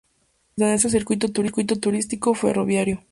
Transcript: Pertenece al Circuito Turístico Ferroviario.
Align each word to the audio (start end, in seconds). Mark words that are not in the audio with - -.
Pertenece 0.55 0.87
al 0.87 0.91
Circuito 0.93 1.79
Turístico 1.79 2.33
Ferroviario. 2.33 3.03